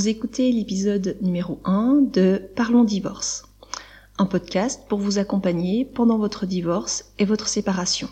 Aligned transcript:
Vous 0.00 0.08
écoutez 0.08 0.50
l'épisode 0.50 1.18
numéro 1.20 1.60
1 1.66 2.06
de 2.10 2.40
Parlons 2.56 2.84
divorce, 2.84 3.42
un 4.16 4.24
podcast 4.24 4.80
pour 4.88 4.98
vous 4.98 5.18
accompagner 5.18 5.84
pendant 5.84 6.16
votre 6.16 6.46
divorce 6.46 7.12
et 7.18 7.26
votre 7.26 7.48
séparation. 7.48 8.08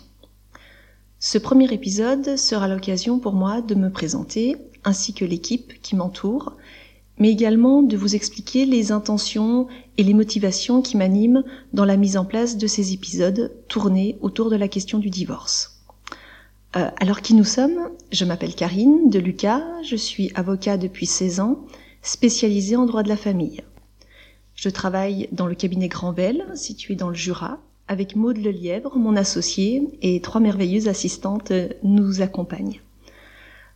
Ce 1.17 1.39
premier 1.39 1.73
épisode 1.73 2.37
sera 2.37 2.67
l'occasion 2.67 3.17
pour 3.17 3.33
moi 3.33 3.61
de 3.61 3.73
me 3.73 3.89
présenter, 3.89 4.55
ainsi 4.83 5.15
que 5.15 5.25
l'équipe 5.25 5.81
qui 5.81 5.95
m'entoure, 5.95 6.57
mais 7.17 7.31
également 7.31 7.81
de 7.81 7.97
vous 7.97 8.13
expliquer 8.13 8.67
les 8.67 8.91
intentions 8.91 9.65
et 9.97 10.03
les 10.03 10.13
motivations 10.13 10.83
qui 10.83 10.95
m'animent 10.95 11.43
dans 11.73 11.85
la 11.85 11.97
mise 11.97 12.17
en 12.17 12.25
place 12.25 12.57
de 12.57 12.67
ces 12.67 12.93
épisodes 12.93 13.51
tournés 13.67 14.15
autour 14.21 14.51
de 14.51 14.57
la 14.57 14.67
question 14.67 14.99
du 14.99 15.09
divorce. 15.09 15.79
Euh, 16.75 16.91
alors 16.99 17.21
qui 17.21 17.33
nous 17.33 17.45
sommes? 17.45 17.89
Je 18.11 18.25
m'appelle 18.25 18.53
Karine 18.53 19.09
de 19.09 19.17
Lucas, 19.17 19.63
je 19.81 19.95
suis 19.95 20.31
avocat 20.35 20.77
depuis 20.77 21.07
16 21.07 21.39
ans, 21.39 21.65
spécialisée 22.01 22.75
en 22.75 22.85
droit 22.85 23.03
de 23.03 23.09
la 23.09 23.17
famille. 23.17 23.63
Je 24.55 24.69
travaille 24.69 25.29
dans 25.31 25.47
le 25.47 25.55
cabinet 25.55 25.87
Grandvel, 25.87 26.45
situé 26.55 26.95
dans 26.95 27.09
le 27.09 27.15
Jura, 27.15 27.59
avec 27.87 28.15
Maude 28.15 28.37
Lelièvre, 28.37 28.97
mon 28.97 29.15
associé, 29.15 29.87
et 30.01 30.21
trois 30.21 30.41
merveilleuses 30.41 30.87
assistantes 30.87 31.51
nous 31.83 32.21
accompagnent. 32.21 32.81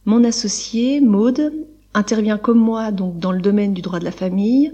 Mon 0.06 0.24
associé, 0.24 1.00
Maude, 1.00 1.54
intervient 1.94 2.38
comme 2.38 2.60
moi 2.60 2.92
donc 2.92 3.18
dans 3.18 3.32
le 3.32 3.42
domaine 3.42 3.74
du 3.74 3.82
droit 3.82 4.00
de 4.00 4.06
la 4.06 4.12
famille, 4.12 4.74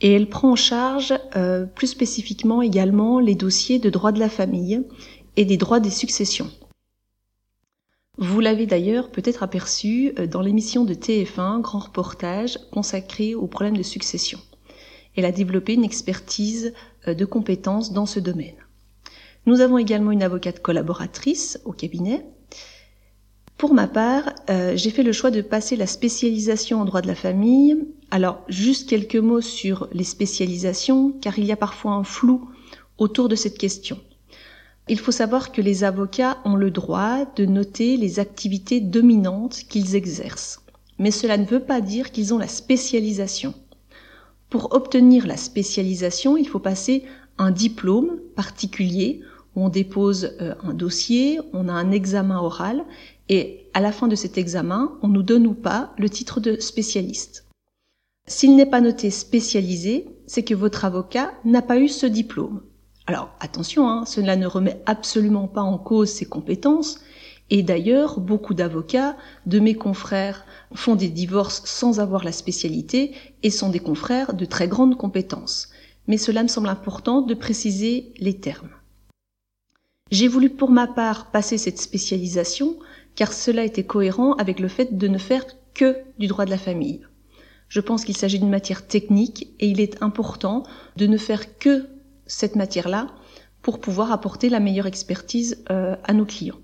et 0.00 0.12
elle 0.12 0.28
prend 0.28 0.52
en 0.52 0.56
charge 0.56 1.14
euh, 1.36 1.64
plus 1.64 1.86
spécifiquement 1.86 2.60
également 2.60 3.18
les 3.18 3.34
dossiers 3.34 3.78
de 3.78 3.88
droit 3.88 4.12
de 4.12 4.18
la 4.18 4.28
famille 4.28 4.82
et 5.36 5.44
des 5.44 5.56
droits 5.56 5.80
des 5.80 5.90
successions. 5.90 6.50
Vous 8.18 8.40
l'avez 8.40 8.64
d'ailleurs 8.64 9.10
peut-être 9.10 9.42
aperçu 9.42 10.14
euh, 10.18 10.26
dans 10.26 10.40
l'émission 10.40 10.84
de 10.84 10.94
TF1 10.94 11.60
Grand 11.60 11.80
Reportage 11.80 12.58
consacrée 12.72 13.34
aux 13.34 13.46
problèmes 13.46 13.76
de 13.76 13.82
succession. 13.82 14.40
Elle 15.16 15.26
a 15.26 15.32
développé 15.32 15.74
une 15.74 15.84
expertise 15.84 16.72
euh, 17.06 17.14
de 17.14 17.24
compétences 17.26 17.92
dans 17.92 18.06
ce 18.06 18.18
domaine. 18.18 18.54
Nous 19.44 19.60
avons 19.60 19.76
également 19.76 20.12
une 20.12 20.22
avocate 20.22 20.62
collaboratrice 20.62 21.60
au 21.66 21.72
cabinet. 21.72 22.24
Pour 23.58 23.74
ma 23.74 23.86
part, 23.86 24.32
euh, 24.48 24.76
j'ai 24.76 24.90
fait 24.90 25.02
le 25.02 25.12
choix 25.12 25.30
de 25.30 25.42
passer 25.42 25.76
la 25.76 25.86
spécialisation 25.86 26.80
en 26.80 26.86
droit 26.86 27.02
de 27.02 27.06
la 27.06 27.14
famille. 27.14 27.76
Alors, 28.10 28.42
juste 28.48 28.88
quelques 28.88 29.16
mots 29.16 29.42
sur 29.42 29.88
les 29.92 30.04
spécialisations, 30.04 31.12
car 31.20 31.38
il 31.38 31.44
y 31.44 31.52
a 31.52 31.56
parfois 31.56 31.92
un 31.92 32.04
flou 32.04 32.48
autour 32.96 33.28
de 33.28 33.34
cette 33.34 33.58
question. 33.58 34.00
Il 34.88 35.00
faut 35.00 35.12
savoir 35.12 35.50
que 35.50 35.60
les 35.60 35.82
avocats 35.82 36.38
ont 36.44 36.54
le 36.54 36.70
droit 36.70 37.24
de 37.34 37.44
noter 37.44 37.96
les 37.96 38.20
activités 38.20 38.80
dominantes 38.80 39.64
qu'ils 39.68 39.96
exercent. 39.96 40.60
Mais 40.98 41.10
cela 41.10 41.36
ne 41.36 41.44
veut 41.44 41.64
pas 41.64 41.80
dire 41.80 42.12
qu'ils 42.12 42.32
ont 42.32 42.38
la 42.38 42.46
spécialisation. 42.46 43.52
Pour 44.48 44.74
obtenir 44.74 45.26
la 45.26 45.36
spécialisation, 45.36 46.36
il 46.36 46.46
faut 46.46 46.60
passer 46.60 47.04
un 47.36 47.50
diplôme 47.50 48.20
particulier 48.36 49.22
où 49.56 49.64
on 49.64 49.68
dépose 49.68 50.36
euh, 50.40 50.54
un 50.62 50.72
dossier, 50.72 51.40
on 51.52 51.68
a 51.68 51.72
un 51.72 51.90
examen 51.90 52.38
oral 52.38 52.84
et 53.28 53.66
à 53.74 53.80
la 53.80 53.90
fin 53.90 54.06
de 54.06 54.14
cet 54.14 54.38
examen, 54.38 54.96
on 55.02 55.08
nous 55.08 55.24
donne 55.24 55.46
ou 55.48 55.54
pas 55.54 55.92
le 55.98 56.08
titre 56.08 56.40
de 56.40 56.60
spécialiste. 56.60 57.44
S'il 58.28 58.54
n'est 58.54 58.66
pas 58.66 58.80
noté 58.80 59.10
spécialisé, 59.10 60.06
c'est 60.26 60.44
que 60.44 60.54
votre 60.54 60.84
avocat 60.84 61.32
n'a 61.44 61.62
pas 61.62 61.78
eu 61.78 61.88
ce 61.88 62.06
diplôme. 62.06 62.62
Alors 63.06 63.30
attention, 63.40 63.88
hein, 63.88 64.04
cela 64.04 64.36
ne 64.36 64.46
remet 64.46 64.82
absolument 64.86 65.46
pas 65.46 65.62
en 65.62 65.78
cause 65.78 66.10
ses 66.10 66.26
compétences. 66.26 67.00
Et 67.50 67.62
d'ailleurs, 67.62 68.18
beaucoup 68.18 68.54
d'avocats 68.54 69.16
de 69.46 69.60
mes 69.60 69.74
confrères 69.74 70.44
font 70.74 70.96
des 70.96 71.08
divorces 71.08 71.62
sans 71.64 72.00
avoir 72.00 72.24
la 72.24 72.32
spécialité 72.32 73.14
et 73.44 73.50
sont 73.50 73.68
des 73.68 73.78
confrères 73.78 74.34
de 74.34 74.44
très 74.44 74.66
grandes 74.66 74.96
compétences. 74.96 75.70
Mais 76.08 76.18
cela 76.18 76.42
me 76.42 76.48
semble 76.48 76.68
important 76.68 77.22
de 77.22 77.34
préciser 77.34 78.12
les 78.18 78.40
termes. 78.40 78.70
J'ai 80.10 80.26
voulu 80.26 80.50
pour 80.50 80.70
ma 80.70 80.88
part 80.88 81.30
passer 81.30 81.58
cette 81.58 81.80
spécialisation 81.80 82.76
car 83.14 83.32
cela 83.32 83.64
était 83.64 83.84
cohérent 83.84 84.34
avec 84.34 84.58
le 84.58 84.68
fait 84.68 84.96
de 84.96 85.08
ne 85.08 85.18
faire 85.18 85.44
que 85.74 85.96
du 86.18 86.26
droit 86.26 86.44
de 86.44 86.50
la 86.50 86.58
famille. 86.58 87.06
Je 87.68 87.80
pense 87.80 88.04
qu'il 88.04 88.16
s'agit 88.16 88.38
d'une 88.38 88.50
matière 88.50 88.86
technique 88.86 89.54
et 89.60 89.68
il 89.68 89.80
est 89.80 90.02
important 90.02 90.64
de 90.96 91.06
ne 91.06 91.16
faire 91.16 91.58
que 91.58 91.86
cette 92.26 92.56
matière-là 92.56 93.08
pour 93.62 93.80
pouvoir 93.80 94.12
apporter 94.12 94.48
la 94.48 94.60
meilleure 94.60 94.86
expertise 94.86 95.64
euh, 95.70 95.96
à 96.04 96.12
nos 96.12 96.24
clients. 96.24 96.60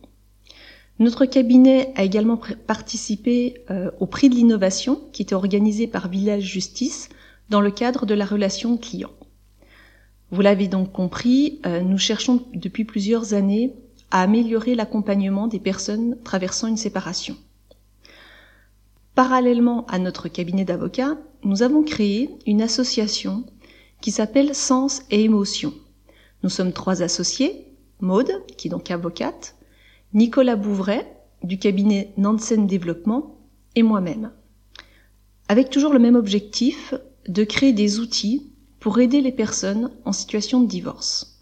Notre 0.98 1.24
cabinet 1.24 1.92
a 1.96 2.04
également 2.04 2.38
participé 2.66 3.64
euh, 3.70 3.90
au 3.98 4.06
prix 4.06 4.28
de 4.28 4.34
l'innovation 4.34 5.00
qui 5.12 5.22
était 5.22 5.34
organisé 5.34 5.86
par 5.86 6.08
Village 6.08 6.44
Justice 6.44 7.08
dans 7.50 7.60
le 7.60 7.70
cadre 7.70 8.06
de 8.06 8.14
la 8.14 8.24
relation 8.24 8.76
client. 8.76 9.10
Vous 10.30 10.42
l'avez 10.42 10.68
donc 10.68 10.92
compris, 10.92 11.60
euh, 11.66 11.80
nous 11.80 11.98
cherchons 11.98 12.44
depuis 12.54 12.84
plusieurs 12.84 13.34
années 13.34 13.74
à 14.10 14.22
améliorer 14.22 14.74
l'accompagnement 14.74 15.48
des 15.48 15.58
personnes 15.58 16.16
traversant 16.22 16.68
une 16.68 16.76
séparation. 16.76 17.36
Parallèlement 19.14 19.84
à 19.86 19.98
notre 19.98 20.28
cabinet 20.28 20.64
d'avocats, 20.64 21.18
nous 21.44 21.62
avons 21.62 21.82
créé 21.82 22.30
une 22.46 22.62
association 22.62 23.44
qui 24.02 24.10
s'appelle 24.10 24.54
Sens 24.54 25.02
et 25.10 25.22
Émotion. 25.22 25.72
Nous 26.42 26.50
sommes 26.50 26.72
trois 26.72 27.02
associés, 27.02 27.68
Maude, 28.00 28.32
qui 28.58 28.66
est 28.66 28.70
donc 28.70 28.90
avocate, 28.90 29.54
Nicolas 30.12 30.56
Bouvray, 30.56 31.06
du 31.44 31.58
cabinet 31.58 32.12
Nansen 32.18 32.66
Développement, 32.66 33.38
et 33.76 33.82
moi-même. 33.82 34.32
Avec 35.48 35.70
toujours 35.70 35.92
le 35.92 35.98
même 35.98 36.16
objectif 36.16 36.94
de 37.28 37.44
créer 37.44 37.72
des 37.72 38.00
outils 38.00 38.50
pour 38.80 38.98
aider 38.98 39.20
les 39.20 39.32
personnes 39.32 39.90
en 40.04 40.12
situation 40.12 40.60
de 40.60 40.66
divorce. 40.66 41.40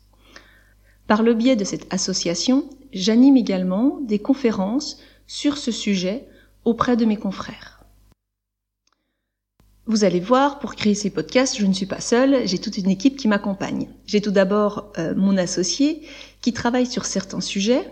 Par 1.06 1.22
le 1.22 1.34
biais 1.34 1.56
de 1.56 1.64
cette 1.64 1.92
association, 1.92 2.68
j'anime 2.92 3.36
également 3.36 3.98
des 4.02 4.18
conférences 4.18 5.00
sur 5.26 5.56
ce 5.56 5.72
sujet 5.72 6.28
auprès 6.64 6.96
de 6.96 7.06
mes 7.06 7.16
confrères. 7.16 7.79
Vous 9.86 10.04
allez 10.04 10.20
voir, 10.20 10.58
pour 10.58 10.74
créer 10.74 10.94
ces 10.94 11.10
podcasts, 11.10 11.58
je 11.58 11.66
ne 11.66 11.72
suis 11.72 11.86
pas 11.86 12.00
seule, 12.00 12.46
j'ai 12.46 12.58
toute 12.58 12.78
une 12.78 12.90
équipe 12.90 13.16
qui 13.16 13.28
m'accompagne. 13.28 13.88
J'ai 14.06 14.20
tout 14.20 14.30
d'abord 14.30 14.92
euh, 14.98 15.14
mon 15.16 15.36
associé 15.36 16.02
qui 16.40 16.52
travaille 16.52 16.86
sur 16.86 17.06
certains 17.06 17.40
sujets. 17.40 17.84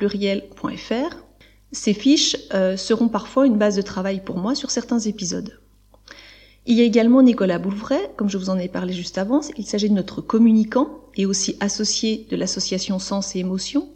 Ces 1.72 1.94
fiches 1.94 2.36
euh, 2.54 2.76
seront 2.76 3.08
parfois 3.08 3.46
une 3.46 3.56
base 3.56 3.76
de 3.76 3.82
travail 3.82 4.22
pour 4.24 4.36
moi 4.36 4.54
sur 4.54 4.70
certains 4.70 5.00
épisodes. 5.00 5.58
Il 6.64 6.76
y 6.76 6.80
a 6.80 6.84
également 6.84 7.22
Nicolas 7.22 7.58
Boulvray, 7.58 8.00
comme 8.16 8.30
je 8.30 8.38
vous 8.38 8.48
en 8.48 8.58
ai 8.58 8.68
parlé 8.68 8.92
juste 8.92 9.18
avant. 9.18 9.40
Il 9.56 9.66
s'agit 9.66 9.88
de 9.88 9.94
notre 9.94 10.20
communicant 10.20 11.00
et 11.16 11.26
aussi 11.26 11.56
associé 11.58 12.26
de 12.30 12.36
l'association 12.36 13.00
Sens 13.00 13.34
et 13.34 13.40
Émotions. 13.40 13.88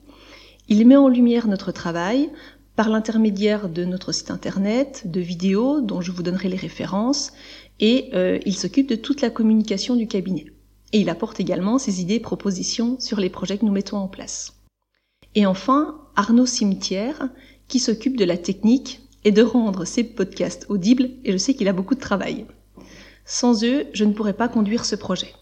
Il 0.69 0.85
met 0.85 0.97
en 0.97 1.09
lumière 1.09 1.47
notre 1.47 1.71
travail 1.71 2.29
par 2.75 2.89
l'intermédiaire 2.89 3.69
de 3.69 3.85
notre 3.85 4.11
site 4.11 4.33
internet, 4.33 5.03
de 5.07 5.21
vidéos 5.21 5.81
dont 5.81 6.01
je 6.01 6.11
vous 6.11 6.25
donnerai 6.25 6.49
les 6.49 6.57
références, 6.57 7.33
et 7.79 8.11
euh, 8.15 8.39
il 8.45 8.57
s'occupe 8.57 8.89
de 8.89 8.97
toute 8.97 9.21
la 9.21 9.31
communication 9.31 9.95
du 9.95 10.09
cabinet. 10.09 10.47
Et 10.93 11.01
il 11.01 11.09
apporte 11.09 11.39
également 11.39 11.79
ses 11.79 12.01
idées 12.01 12.15
et 12.15 12.21
propositions 12.21 12.99
sur 12.99 13.21
les 13.21 13.31
projets 13.31 13.59
que 13.59 13.65
nous 13.65 13.73
mettons 13.73 13.97
en 13.97 14.09
place. 14.09 14.55
Et 15.37 15.47
enfin, 15.47 16.01
Arnaud 16.17 16.47
Cimetière, 16.47 17.29
qui 17.69 17.79
s'occupe 17.79 18.17
de 18.17 18.25
la 18.25 18.37
technique 18.37 19.03
et 19.25 19.31
de 19.31 19.43
rendre 19.43 19.85
ces 19.85 20.03
podcasts 20.03 20.67
audibles, 20.69 21.11
et 21.25 21.33
je 21.33 21.37
sais 21.37 21.55
qu'il 21.55 21.69
a 21.69 21.73
beaucoup 21.73 21.95
de 21.95 22.01
travail. 22.01 22.47
Sans 23.27 23.65
eux, 23.65 23.87
je 23.93 24.05
ne 24.05 24.13
pourrais 24.13 24.33
pas 24.33 24.49
conduire 24.49 24.85
ce 24.85 24.95
projet. 24.95 25.35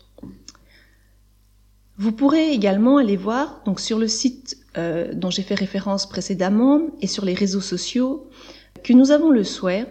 Vous 1.98 2.12
pourrez 2.12 2.50
également 2.50 2.96
aller 2.96 3.16
voir 3.16 3.62
donc 3.64 3.78
sur 3.78 3.98
le 3.98 4.08
site 4.08 4.56
euh, 4.76 5.12
dont 5.14 5.31
j'ai 5.31 5.42
fait 5.42 5.54
référence 5.54 6.08
précédemment 6.08 6.81
et 7.00 7.06
sur 7.06 7.25
les 7.25 7.34
réseaux 7.34 7.60
sociaux 7.60 8.28
que 8.82 8.92
nous 8.92 9.12
avons 9.12 9.31
le 9.31 9.44
souhait, 9.44 9.86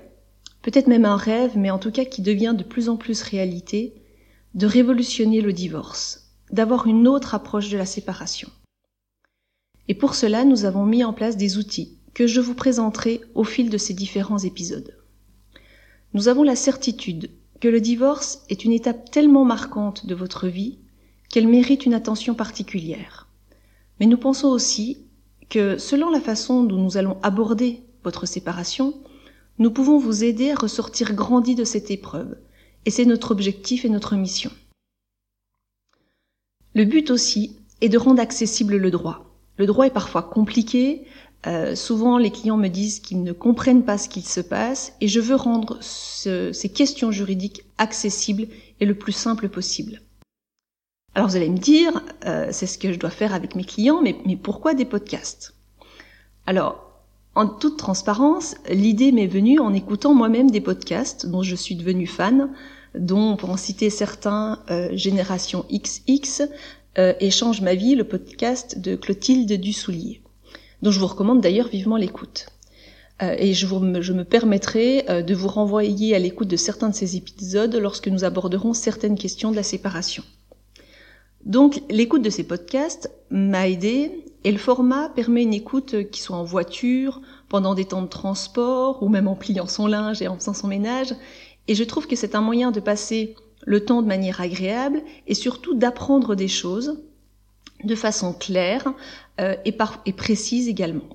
peut-être 0.63 0.87
même 0.87 1.05
un 1.05 1.15
rêve, 1.15 1.51
mais 1.55 1.71
en 1.71 1.79
tout 1.79 1.91
cas 1.91 2.03
qui 2.03 2.21
devient 2.21 2.55
de 2.57 2.63
plus 2.63 2.89
en 2.89 2.97
plus 2.97 3.21
réalité, 3.21 3.93
de 4.53 4.65
révolutionner 4.65 5.41
le 5.41 5.53
divorce, 5.53 6.31
d'avoir 6.51 6.87
une 6.87 7.07
autre 7.07 7.35
approche 7.35 7.69
de 7.69 7.77
la 7.77 7.85
séparation. 7.85 8.49
Et 9.87 9.93
pour 9.93 10.15
cela, 10.15 10.45
nous 10.45 10.65
avons 10.65 10.85
mis 10.85 11.03
en 11.03 11.13
place 11.13 11.37
des 11.37 11.57
outils 11.57 11.97
que 12.13 12.27
je 12.27 12.41
vous 12.41 12.53
présenterai 12.53 13.21
au 13.35 13.43
fil 13.43 13.69
de 13.69 13.77
ces 13.77 13.93
différents 13.93 14.39
épisodes. 14.39 14.95
Nous 16.13 16.27
avons 16.27 16.43
la 16.43 16.55
certitude 16.55 17.29
que 17.63 17.69
le 17.69 17.80
divorce 17.80 18.44
est 18.50 18.65
une 18.65 18.74
étape 18.74 19.10
tellement 19.10 19.45
marquante 19.45 20.06
de 20.06 20.15
votre 20.15 20.50
vie 20.50 20.80
qu'elle 21.30 21.48
mérite 21.48 21.86
une 21.86 21.94
attention 21.94 22.36
particulière. 22.36 23.30
Mais 24.01 24.06
nous 24.06 24.18
pensons 24.18 24.50
aussi 24.50 24.98
que 25.48 25.77
selon 25.77 26.10
la 26.10 26.19
façon 26.19 26.65
dont 26.65 26.75
nous 26.75 26.98
allons 26.98 27.18
aborder 27.24 27.81
votre 28.04 28.25
séparation, 28.25 28.94
nous 29.60 29.71
pouvons 29.71 29.98
vous 29.98 30.25
aider 30.25 30.51
à 30.51 30.56
ressortir 30.56 31.13
grandi 31.13 31.56
de 31.56 31.63
cette 31.63 31.89
épreuve, 31.89 32.38
et 32.86 32.92
c'est 32.92 33.06
notre 33.06 33.31
objectif 33.31 33.86
et 33.86 33.89
notre 33.89 34.18
mission. 34.18 34.51
Le 36.75 36.83
but 36.83 37.12
aussi 37.12 37.56
est 37.80 37.88
de 37.88 37.98
rendre 37.98 38.21
accessible 38.21 38.75
le 38.75 38.92
droit. 38.92 39.38
Le 39.56 39.68
droit 39.68 39.86
est 39.86 39.94
parfois 39.94 40.24
compliqué, 40.24 41.06
euh, 41.45 41.75
souvent 41.75 42.17
les 42.17 42.31
clients 42.31 42.57
me 42.57 42.69
disent 42.69 42.99
qu'ils 42.99 43.23
ne 43.23 43.33
comprennent 43.33 43.83
pas 43.83 43.97
ce 43.97 44.09
qu'il 44.09 44.25
se 44.25 44.39
passe 44.39 44.93
et 45.01 45.07
je 45.07 45.19
veux 45.19 45.35
rendre 45.35 45.77
ces 45.81 46.69
questions 46.73 47.11
juridiques 47.11 47.63
accessibles 47.77 48.47
et 48.79 48.85
le 48.85 48.95
plus 48.95 49.11
simple 49.11 49.49
possible. 49.49 50.01
Alors 51.15 51.29
vous 51.29 51.35
allez 51.35 51.49
me 51.49 51.57
dire, 51.57 52.01
euh, 52.25 52.47
c'est 52.51 52.65
ce 52.65 52.77
que 52.77 52.91
je 52.91 52.97
dois 52.97 53.11
faire 53.11 53.33
avec 53.33 53.55
mes 53.55 53.63
clients, 53.63 54.01
mais, 54.01 54.15
pourquoi 54.35 54.73
des 54.73 54.85
podcasts? 54.85 55.53
Alors, 56.47 56.89
en 57.35 57.47
toute 57.47 57.77
transparence, 57.77 58.55
l'idée 58.69 59.11
m'est 59.11 59.27
venue 59.27 59.59
en 59.59 59.73
écoutant 59.73 60.13
moi-même 60.13 60.49
des 60.49 60.61
podcasts 60.61 61.27
dont 61.27 61.43
je 61.43 61.55
suis 61.55 61.75
devenue 61.75 62.07
fan, 62.07 62.49
dont, 62.95 63.35
pour 63.35 63.51
en 63.51 63.57
citer 63.57 63.89
certains, 63.89 64.63
euh, 64.71 64.89
Génération 64.93 65.65
XX, 65.71 66.43
euh, 66.97 67.13
Échange 67.19 67.61
ma 67.61 67.75
vie, 67.75 67.95
le 67.95 68.03
podcast 68.03 68.79
de 68.79 68.95
Clotilde 68.95 69.51
Dussoulier, 69.53 70.22
dont 70.83 70.91
je 70.91 71.00
vous 71.00 71.07
recommande 71.07 71.41
d'ailleurs 71.41 71.69
vivement 71.69 71.97
l'écoute. 71.97 72.47
Euh, 73.21 73.35
et 73.39 73.53
je, 73.53 73.65
me 73.65 74.24
permettrai 74.24 75.06
euh, 75.09 75.21
de 75.21 75.33
vous 75.33 75.47
renvoyer 75.47 76.13
à 76.13 76.19
l'écoute 76.19 76.50
de 76.50 76.57
certains 76.57 76.89
de 76.89 76.95
ces 76.95 77.15
épisodes 77.15 77.75
lorsque 77.75 78.09
nous 78.09 78.25
aborderons 78.25 78.74
certaines 78.74 79.18
questions 79.18 79.50
de 79.50 79.56
la 79.56 79.63
séparation. 79.63 80.24
Donc 81.45 81.81
l'écoute 81.89 82.21
de 82.21 82.30
ces 82.30 82.44
podcasts 82.44 83.09
m'a 83.30 83.68
aidé 83.68 84.25
et 84.44 84.51
le 84.51 84.57
format 84.57 85.09
permet 85.09 85.44
une 85.44 85.53
écoute 85.53 86.09
qui 86.12 86.21
soit 86.21 86.35
en 86.35 86.44
voiture, 86.44 87.21
pendant 87.47 87.75
des 87.75 87.86
temps 87.86 88.01
de 88.01 88.07
transport 88.07 89.01
ou 89.01 89.07
même 89.07 89.29
en 89.29 89.36
pliant 89.36 89.68
son 89.68 89.88
linge 89.88 90.21
et 90.21 90.27
en 90.27 90.36
faisant 90.36 90.53
son 90.53 90.68
ménage. 90.68 91.15
Et 91.69 91.75
je 91.75 91.83
trouve 91.86 92.07
que 92.07 92.18
c'est 92.18 92.36
un 92.36 92.41
moyen 92.41 92.71
de 92.71 92.81
passer 92.81 93.36
le 93.65 93.86
temps 93.86 94.01
de 94.01 94.07
manière 94.07 94.41
agréable 94.41 95.01
et 95.27 95.33
surtout 95.33 95.75
d'apprendre 95.75 96.36
des 96.36 96.50
choses 96.50 97.01
de 97.83 97.95
façon 97.95 98.33
claire 98.33 98.94
euh, 99.39 99.56
et, 99.65 99.75
et 100.06 100.13
précise 100.13 100.68
également. 100.68 101.09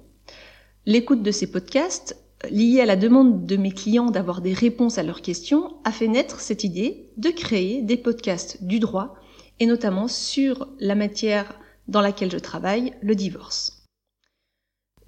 L'écoute 0.86 1.22
de 1.22 1.30
ces 1.30 1.50
podcasts, 1.50 2.16
liée 2.50 2.80
à 2.80 2.86
la 2.86 2.96
demande 2.96 3.46
de 3.46 3.56
mes 3.56 3.72
clients 3.72 4.10
d'avoir 4.10 4.40
des 4.40 4.52
réponses 4.52 4.98
à 4.98 5.02
leurs 5.02 5.22
questions, 5.22 5.76
a 5.84 5.92
fait 5.92 6.08
naître 6.08 6.40
cette 6.40 6.64
idée 6.64 7.10
de 7.16 7.30
créer 7.30 7.82
des 7.82 7.96
podcasts 7.96 8.64
du 8.64 8.78
droit 8.78 9.14
et 9.60 9.66
notamment 9.66 10.08
sur 10.08 10.68
la 10.78 10.94
matière 10.94 11.58
dans 11.88 12.00
laquelle 12.00 12.30
je 12.30 12.38
travaille, 12.38 12.94
le 13.02 13.14
divorce. 13.14 13.84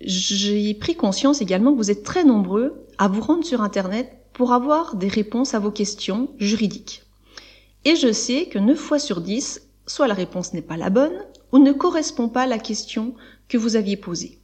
J'ai 0.00 0.74
pris 0.74 0.96
conscience 0.96 1.42
également 1.42 1.72
que 1.72 1.76
vous 1.76 1.90
êtes 1.90 2.04
très 2.04 2.24
nombreux 2.24 2.86
à 2.98 3.06
vous 3.08 3.20
rendre 3.20 3.44
sur 3.44 3.60
Internet 3.60 4.10
pour 4.32 4.52
avoir 4.52 4.96
des 4.96 5.08
réponses 5.08 5.54
à 5.54 5.58
vos 5.58 5.70
questions 5.70 6.30
juridiques. 6.38 7.02
Et 7.84 7.96
je 7.96 8.12
sais 8.12 8.46
que 8.46 8.58
9 8.58 8.78
fois 8.78 8.98
sur 8.98 9.20
10, 9.20 9.68
soit 9.86 10.08
la 10.08 10.14
réponse 10.14 10.54
n'est 10.54 10.62
pas 10.62 10.76
la 10.76 10.90
bonne, 10.90 11.24
ou 11.52 11.58
ne 11.58 11.72
correspond 11.72 12.28
pas 12.28 12.42
à 12.42 12.46
la 12.46 12.58
question 12.58 13.14
que 13.48 13.58
vous 13.58 13.76
aviez 13.76 13.96
posée. 13.96 14.38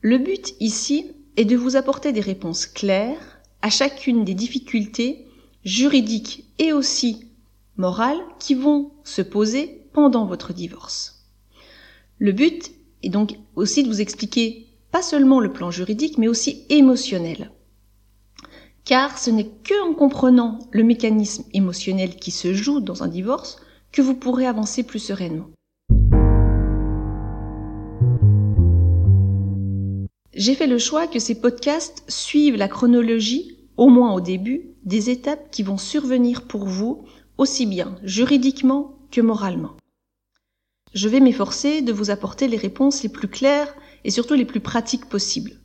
Le 0.00 0.18
but 0.18 0.54
ici 0.60 1.12
est 1.36 1.44
de 1.44 1.56
vous 1.56 1.76
apporter 1.76 2.12
des 2.12 2.20
réponses 2.20 2.66
claires 2.66 3.40
à 3.62 3.70
chacune 3.70 4.24
des 4.24 4.34
difficultés 4.34 5.26
juridiques 5.64 6.44
et 6.58 6.72
aussi 6.72 7.26
morales 7.76 8.20
qui 8.38 8.54
vont 8.54 8.92
se 9.04 9.22
poser 9.22 9.86
pendant 9.92 10.26
votre 10.26 10.52
divorce. 10.52 11.26
Le 12.18 12.32
but 12.32 12.70
est 13.02 13.08
donc 13.08 13.38
aussi 13.56 13.82
de 13.82 13.88
vous 13.88 14.00
expliquer 14.00 14.66
pas 14.90 15.02
seulement 15.02 15.40
le 15.40 15.52
plan 15.52 15.70
juridique, 15.70 16.18
mais 16.18 16.28
aussi 16.28 16.64
émotionnel. 16.68 17.50
Car 18.84 19.18
ce 19.18 19.30
n'est 19.30 19.48
que 19.48 19.88
en 19.88 19.94
comprenant 19.94 20.58
le 20.72 20.82
mécanisme 20.82 21.44
émotionnel 21.52 22.16
qui 22.16 22.30
se 22.30 22.52
joue 22.54 22.80
dans 22.80 23.02
un 23.02 23.08
divorce 23.08 23.58
que 23.92 24.02
vous 24.02 24.14
pourrez 24.14 24.46
avancer 24.46 24.82
plus 24.82 24.98
sereinement. 24.98 25.50
J'ai 30.40 30.54
fait 30.54 30.66
le 30.66 30.78
choix 30.78 31.06
que 31.06 31.18
ces 31.18 31.38
podcasts 31.38 32.02
suivent 32.08 32.56
la 32.56 32.66
chronologie, 32.66 33.58
au 33.76 33.90
moins 33.90 34.14
au 34.14 34.22
début, 34.22 34.70
des 34.84 35.10
étapes 35.10 35.50
qui 35.50 35.62
vont 35.62 35.76
survenir 35.76 36.46
pour 36.46 36.64
vous 36.64 37.04
aussi 37.36 37.66
bien 37.66 37.98
juridiquement 38.04 38.96
que 39.10 39.20
moralement. 39.20 39.76
Je 40.94 41.10
vais 41.10 41.20
m'efforcer 41.20 41.82
de 41.82 41.92
vous 41.92 42.08
apporter 42.08 42.48
les 42.48 42.56
réponses 42.56 43.02
les 43.02 43.10
plus 43.10 43.28
claires 43.28 43.74
et 44.04 44.10
surtout 44.10 44.32
les 44.32 44.46
plus 44.46 44.60
pratiques 44.60 45.10
possibles. 45.10 45.60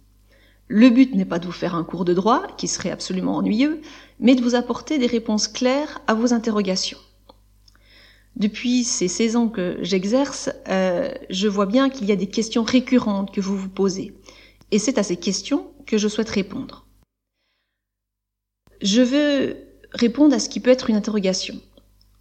Le 0.68 0.90
but 0.90 1.16
n'est 1.16 1.24
pas 1.24 1.40
de 1.40 1.46
vous 1.46 1.54
faire 1.54 1.76
un 1.76 1.86
cours 1.86 2.04
de 2.04 2.14
droit, 2.14 2.46
qui 2.58 2.68
serait 2.68 2.92
absolument 2.92 3.38
ennuyeux, 3.38 3.80
mais 4.20 4.36
de 4.36 4.42
vous 4.42 4.56
apporter 4.56 4.98
des 4.98 5.08
réponses 5.08 5.48
claires 5.48 6.02
à 6.08 6.16
vos 6.16 6.34
interrogations. 6.34 7.00
Depuis 8.36 8.84
ces 8.84 9.08
16 9.08 9.36
ans 9.38 9.48
que 9.48 9.78
j'exerce, 9.80 10.50
euh, 10.68 11.14
je 11.30 11.48
vois 11.48 11.66
bien 11.66 11.90
qu'il 11.90 12.08
y 12.08 12.12
a 12.12 12.18
des 12.18 12.28
questions 12.28 12.64
récurrentes 12.64 13.34
que 13.34 13.40
vous 13.40 13.56
vous 13.56 13.70
posez. 13.70 14.14
Et 14.76 14.78
c'est 14.78 14.98
à 14.98 15.04
ces 15.04 15.16
questions 15.16 15.72
que 15.86 15.98
je 15.98 16.10
souhaite 16.10 16.28
répondre. 16.28 16.86
Je 18.82 19.02
veux 19.02 19.56
répondre 19.94 20.36
à 20.36 20.40
ce 20.40 20.50
qui 20.50 20.60
peut 20.60 20.70
être 20.70 20.90
une 20.90 20.98
interrogation. 20.98 21.62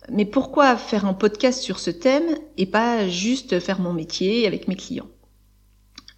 Mais 0.09 0.25
pourquoi 0.25 0.77
faire 0.77 1.05
un 1.05 1.15
podcast 1.15 1.61
sur 1.61 1.81
ce 1.81 1.91
thème 1.91 2.39
et 2.57 2.67
pas 2.67 3.09
juste 3.09 3.59
faire 3.59 3.81
mon 3.81 3.93
métier 3.93 4.47
avec 4.47 4.69
mes 4.69 4.77
clients? 4.77 5.09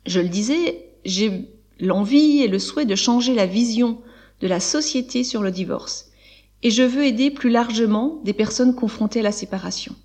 Je 0.05 0.21
le 0.21 0.29
disais, 0.29 0.91
j'ai 1.06 1.49
l'envie 1.81 2.43
et 2.43 2.49
le 2.49 2.59
souhait 2.59 2.85
de 2.85 2.97
changer 2.97 3.35
la 3.35 3.47
vision 3.47 4.03
de 4.43 4.47
la 4.47 4.61
société 4.61 5.25
sur 5.25 5.43
le 5.43 5.50
divorce. 5.50 6.11
Et 6.62 6.71
je 6.71 6.83
veux 6.83 7.07
aider 7.07 7.31
plus 7.31 7.49
largement 7.49 8.21
des 8.25 8.35
personnes 8.35 8.75
confrontées 8.75 9.21
à 9.21 9.23
la 9.23 9.33
séparation. 9.33 9.97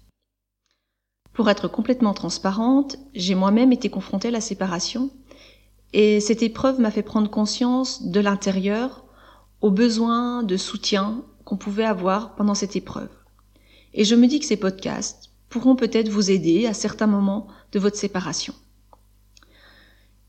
Pour 1.33 1.49
être 1.49 1.67
complètement 1.67 2.13
transparente, 2.13 2.95
j'ai 3.13 3.35
moi-même 3.35 3.73
été 3.73 3.89
confrontée 3.89 4.29
à 4.29 4.31
la 4.31 4.39
séparation 4.39 5.11
et 5.93 6.19
cette 6.19 6.43
épreuve 6.43 6.79
m'a 6.79 6.91
fait 6.91 7.03
prendre 7.03 7.29
conscience 7.29 8.03
de 8.03 8.19
l'intérieur, 8.19 9.05
aux 9.61 9.71
besoins 9.71 10.43
de 10.43 10.57
soutien 10.57 11.23
qu'on 11.43 11.57
pouvait 11.57 11.85
avoir 11.85 12.35
pendant 12.35 12.55
cette 12.55 12.75
épreuve. 12.75 13.09
Et 13.93 14.05
je 14.05 14.15
me 14.15 14.27
dis 14.27 14.39
que 14.39 14.45
ces 14.45 14.57
podcasts 14.57 15.31
pourront 15.49 15.75
peut-être 15.75 16.09
vous 16.09 16.31
aider 16.31 16.65
à 16.65 16.73
certains 16.73 17.07
moments 17.07 17.47
de 17.71 17.79
votre 17.79 17.97
séparation. 17.97 18.53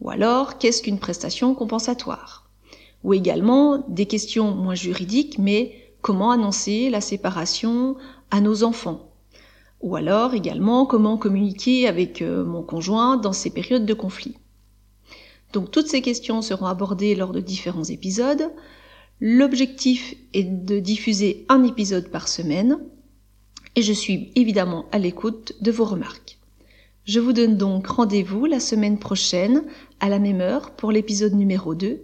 Ou 0.00 0.10
alors, 0.10 0.58
qu'est-ce 0.58 0.82
qu'une 0.82 0.98
prestation 0.98 1.54
compensatoire? 1.54 2.50
Ou 3.04 3.14
également, 3.14 3.84
des 3.88 4.06
questions 4.06 4.52
moins 4.54 4.74
juridiques, 4.74 5.38
mais 5.38 5.94
comment 6.02 6.32
annoncer 6.32 6.90
la 6.90 7.00
séparation 7.00 7.96
à 8.30 8.40
nos 8.40 8.64
enfants? 8.64 9.12
Ou 9.80 9.96
alors, 9.96 10.34
également, 10.34 10.86
comment 10.86 11.16
communiquer 11.16 11.86
avec 11.86 12.20
euh, 12.20 12.44
mon 12.44 12.62
conjoint 12.62 13.16
dans 13.16 13.32
ces 13.32 13.50
périodes 13.50 13.86
de 13.86 13.94
conflit? 13.94 14.36
Donc, 15.52 15.70
toutes 15.70 15.88
ces 15.88 16.02
questions 16.02 16.42
seront 16.42 16.66
abordées 16.66 17.14
lors 17.14 17.32
de 17.32 17.40
différents 17.40 17.84
épisodes. 17.84 18.50
L'objectif 19.20 20.16
est 20.32 20.44
de 20.44 20.80
diffuser 20.80 21.46
un 21.48 21.62
épisode 21.62 22.08
par 22.08 22.26
semaine 22.26 22.80
et 23.76 23.82
je 23.82 23.92
suis 23.92 24.32
évidemment 24.34 24.86
à 24.92 24.98
l'écoute 24.98 25.54
de 25.60 25.70
vos 25.70 25.84
remarques. 25.84 26.38
Je 27.04 27.20
vous 27.20 27.32
donne 27.32 27.56
donc 27.56 27.86
rendez-vous 27.86 28.46
la 28.46 28.60
semaine 28.60 28.98
prochaine 28.98 29.64
à 30.00 30.08
la 30.08 30.18
même 30.18 30.40
heure 30.40 30.70
pour 30.70 30.90
l'épisode 30.90 31.34
numéro 31.34 31.74
2. 31.74 32.00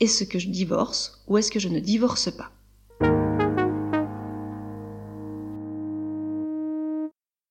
Est-ce 0.00 0.24
que 0.24 0.38
je 0.38 0.48
divorce 0.48 1.22
ou 1.26 1.38
est-ce 1.38 1.50
que 1.50 1.60
je 1.60 1.68
ne 1.68 1.80
divorce 1.80 2.30
pas? 2.30 2.50